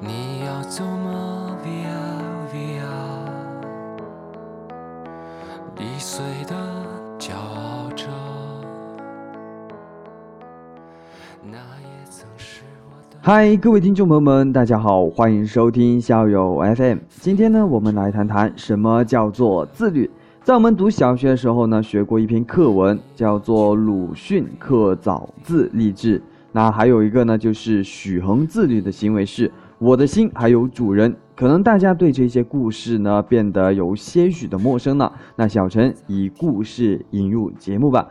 [0.00, 1.86] 你要走吗？Via
[2.52, 2.82] Via，
[5.78, 6.54] 易碎的
[7.18, 8.06] 骄傲着，
[11.42, 13.18] 那也曾是我的。
[13.22, 16.98] 嗨，各位听众朋友们，大家好，欢迎收听校友 FM。
[17.08, 20.10] 今天呢，我们来谈谈什么叫做自律。
[20.42, 26.20] 在我们读小学的时候呢，学过一篇课文，叫做鲁迅刻枣自励志。
[26.52, 29.50] 那还有一个呢，就是许衡自律的行为是
[29.84, 31.14] “我的心还有主人”。
[31.36, 35.12] 可能大家对这些故事呢变得有些许的陌生了。
[35.36, 38.08] 那小陈以故事引入节目吧。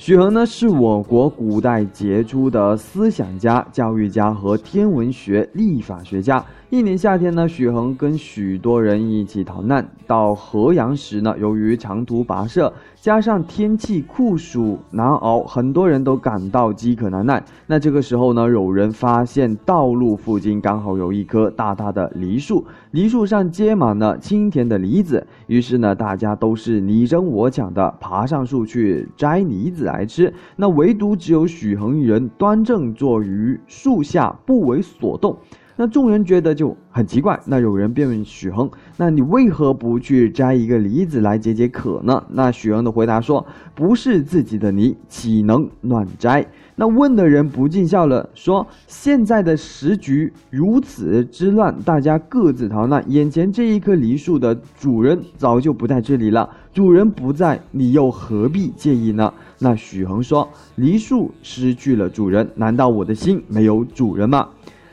[0.00, 6.42] 许衡呢，是我国古代杰出的思想家、教育家和天文学、历法学家。
[6.70, 17.44] 一年夏天呢，许衡跟许多人一起逃难到河阳时呢，由于长途跋涉，加上天气酷暑难熬，很多人都感到饥渴难耐。
[17.66, 25.26] 那这个时候呢，有人发现道路附近刚好有一棵大大的梨树，梨树上结满了清甜的梨子。
[25.48, 30.32] 于是呢，大家都是你争我抢的爬上树去摘梨子来吃。
[30.56, 35.38] 那唯独只有许衡一人端正坐于树下，不为所动。
[35.80, 37.40] 那众人觉得就很奇怪。
[37.46, 56.50] 那有人便问许衡：“那你为何不去摘一个梨子来解解渴呢？”那许衡的回答说：“不是自己的梨，岂能乱摘？”那问的人不禁笑了，说：“现在的时局如此之乱，大家各自逃难，眼前这一棵梨树的主人早就不在这里了。
[56.74, 64.46] 主人不在，你又何必介意呢？”那许衡说：“梨树失去了主人，难道我的心没有主人吗？”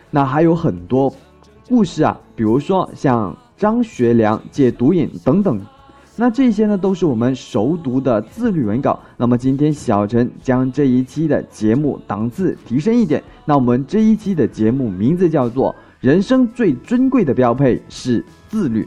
[0.10, 1.14] 那还有很多
[1.68, 5.60] 故事啊，比如说像张学良戒毒瘾等等，
[6.16, 9.00] 那这些呢都是我们熟读的自律文稿。
[9.18, 18.84] 那么今天小陈将这一期的节目档次提升一点，那我们这一期的节目名字叫做《人生最尊贵的标配是自律》。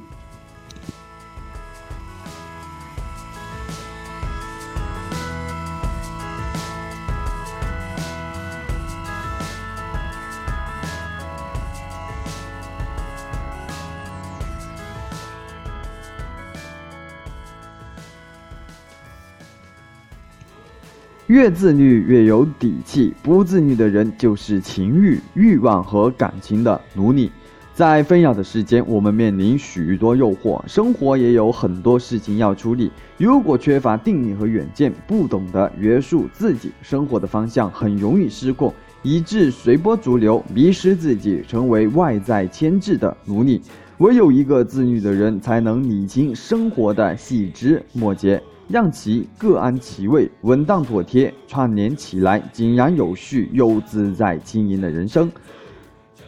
[21.31, 27.31] 越自律越有底气，不自律的人就是情欲、欲望和感情的奴隶。
[27.73, 32.91] 在纷扰的世间，我们面临许多诱惑，生活也有很多事情要处理。
[33.17, 38.75] 如果缺乏定力和远见，不懂得约束自己，生活的方向很容易失控，
[39.05, 43.62] 以致随波逐流，迷失自己，成为外在牵制的奴隶。
[43.99, 48.43] 唯有一个自律的人，才能理清生活的细枝末节。
[48.70, 55.31] 让其各安其位，稳当妥帖，串联起来井然有序又自在轻盈的人生。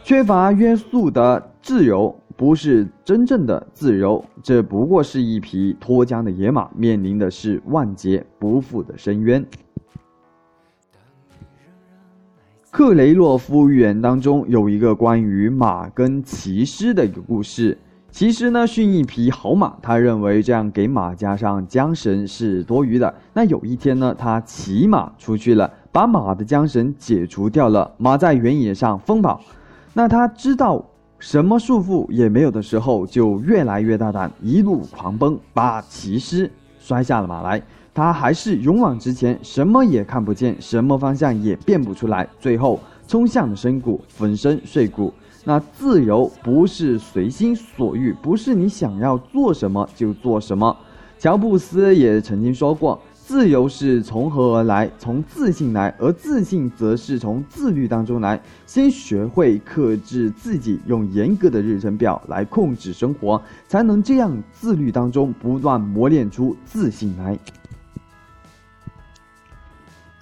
[0.02, 9.46] 缺乏约束的自由，不是真正的自由，这不过是一匹脱缰的野马，面临的是万劫不复的深渊。
[12.72, 17.78] 克雷洛夫寓言当中有一个关于马跟骑师的一个故事。
[18.12, 23.12] 其实呢，驯一匹好马，他认为这样给马加上缰绳是多余的。
[23.32, 29.40] 那有一天呢，他骑马出去了，把马的缰绳解除掉了，马在原野上疯跑。
[29.94, 30.84] 那他知道
[31.18, 37.62] 什么束缚也没有的时候，就越来越大胆，一路狂奔，把骑师摔下了马来。
[37.94, 42.78] 他还是勇往直前，什么也看不见，什么方向也辨不出来，最后
[43.08, 45.12] 冲向了深谷，粉身碎骨。
[45.44, 50.76] 那自由不是随心所欲，不是你想要做什么就做什么。
[51.18, 54.90] 乔布斯也曾经说过，自由是从何而来？
[54.98, 58.40] 从自信来，而自信则是从自律当中来。
[58.66, 67.38] 先学会克制自己，用严格的日程表来控制生活，才能这样自律当中不断磨练出自信来。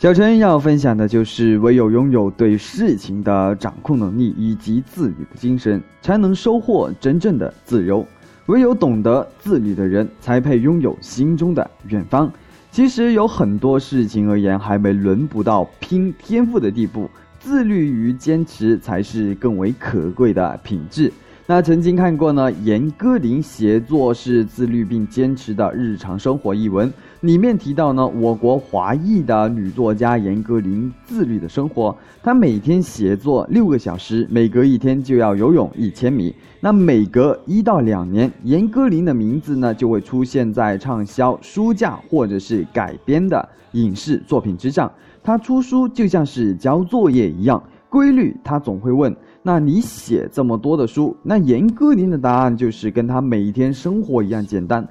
[0.01, 8.07] 小陈要分享的就是，唯有拥有对事情的掌控能力以及自律的精神，才能收获真正的自由。
[8.47, 12.33] 唯有懂得自律的人，才配拥有心中的远方。
[12.73, 17.07] 其实有很多事情而言，还没轮不到拼天赋的地步，
[17.39, 21.13] 自律与坚持才是更为可贵的品质。
[21.51, 26.93] 那曾经看过呢，严歌苓写作是自律并坚持的日常生活一文，
[27.23, 31.93] 里面提到呢，我国华裔的女作家严歌苓自律的生活，
[32.23, 36.33] 她每天写作六个小时，每隔一天就要游泳一千米。
[36.61, 44.89] 那每隔一到两年，严歌苓的名字呢就会出现在畅销书架或者是改编的影视作品之上。
[45.21, 47.61] 她出书就像是交作业一样。
[47.91, 54.87] 规律，他总会问：那你写这么多的书，那严歌苓的答案就是跟他每天生活一样简单。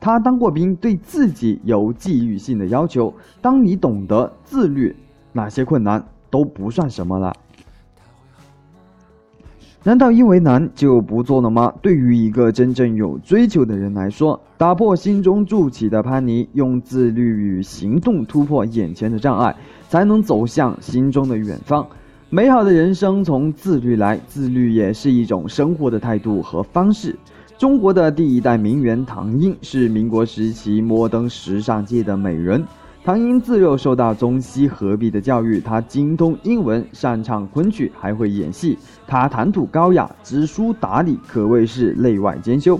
[0.00, 3.12] 他当过兵，对自己有纪律性的要求。
[3.42, 4.96] 当你懂得自律，
[5.32, 7.32] 哪些困难都不算什么了。
[9.84, 11.72] 难道因为难就不做了吗？
[11.80, 19.54] 对于一个真正有追求的人来说，打破心中筑起的藩篱，用自律与行动突破眼前的障碍，
[19.88, 21.86] 才能走向心中的远方。
[22.30, 27.16] 美好的人生从自律来，自律也是一种生活的态度和方式。
[27.56, 32.62] 中国的第一代名媛唐英是民国时期摩登时尚界的美人。
[33.02, 38.76] 唐英自幼受到中西合璧的教育，她精通英文，擅长昆曲，还会演戏。
[39.06, 42.78] 她谈吐高雅，知书达理，可谓是内外兼修。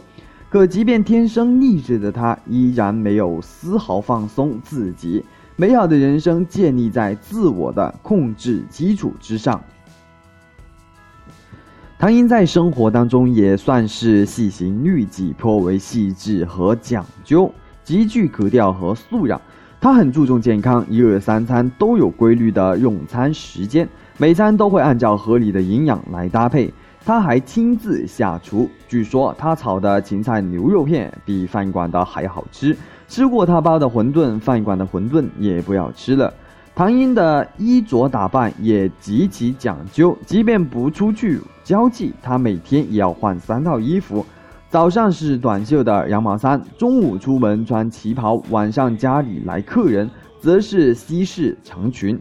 [0.50, 5.24] 可即便天生丽质的她，依然没有丝毫放松自己。
[5.60, 9.60] 美好的人生建立在自我的控制基础之上。
[11.99, 17.52] 唐英在生活当中也算是细行律己，颇为细致和讲究，
[17.82, 19.40] 极具格调和素养。
[19.81, 26.72] 他很注重健康，一日三餐都有规律的用餐时间，每餐都会按照合理的营养来搭配。
[27.04, 32.76] 他还亲自下厨，据说他炒的芹菜牛肉片比饭馆的还好吃。
[33.06, 36.32] 吃过他包的馄饨，饭馆的馄饨也不要吃了。
[36.74, 44.24] 唐英的衣着打扮也极其讲究，即便不出去交际，他每天也要换三套衣服。
[44.68, 50.08] 早上是短袖的羊毛衫，中午出门穿旗袍，晚上家里来客人
[50.38, 52.18] 则是西式长裙。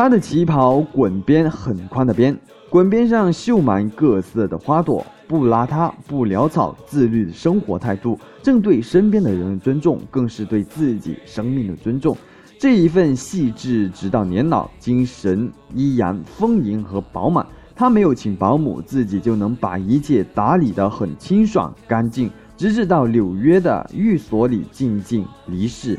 [0.00, 2.34] 她的旗袍滚边很宽的边，
[2.70, 12.16] 滚边上绣满各色的花朵，不邋遢，不潦草，自律的生活态度，正对身边的人的尊重，更是对自己生命的尊重。
[12.58, 17.46] 这一份细致，直到年老，精神依然丰盈和饱满。
[17.76, 25.98] 他没有请保姆，自己就能把一切打理得很清爽干净，直至到纽约的寓所里静静离世。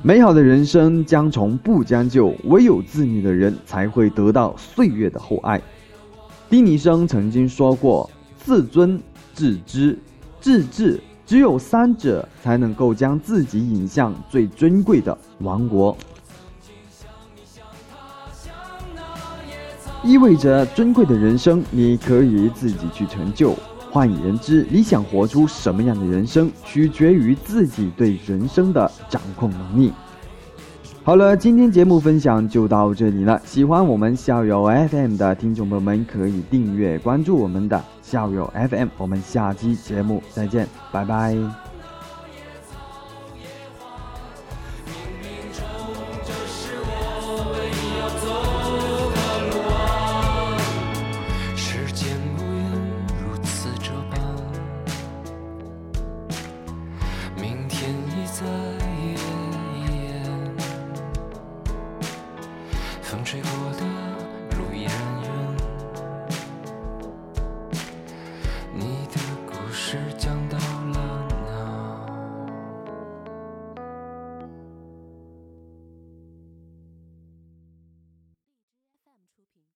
[0.00, 5.60] 美好的人生将从不将就，唯有自律的人才会得到岁月的厚爱。
[6.48, 8.08] 丁尼生曾经说过
[8.38, 9.00] ：“自尊、
[9.34, 9.98] 自知、
[10.40, 15.96] 自治，只有三者才能够将自己引向最尊贵的王国。”
[20.04, 23.56] 意味着尊贵的人生，你可以自己去成就。
[23.90, 29.92] 换言之，你想活出什么样的人生，取决于自己对人生的掌控能力。
[31.02, 33.40] 好了，今天节目分享就到这里了。
[33.44, 38.88] 喜欢我们校友 FM 的听众朋友们，可以订阅关注我们的校友 FM。
[38.98, 41.67] 我们下期节目再见，拜拜。